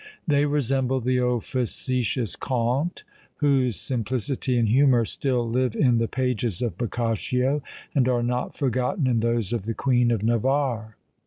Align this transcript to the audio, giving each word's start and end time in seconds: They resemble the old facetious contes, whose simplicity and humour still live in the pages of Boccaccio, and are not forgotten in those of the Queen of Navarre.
They 0.25 0.47
resemble 0.47 0.99
the 0.99 1.19
old 1.19 1.43
facetious 1.43 2.35
contes, 2.35 3.03
whose 3.35 3.75
simplicity 3.75 4.57
and 4.57 4.67
humour 4.67 5.05
still 5.05 5.47
live 5.47 5.75
in 5.75 5.99
the 5.99 6.07
pages 6.07 6.63
of 6.63 6.75
Boccaccio, 6.75 7.61
and 7.93 8.09
are 8.09 8.23
not 8.23 8.57
forgotten 8.57 9.05
in 9.05 9.19
those 9.19 9.53
of 9.53 9.65
the 9.67 9.75
Queen 9.75 10.09
of 10.09 10.23
Navarre. 10.23 10.97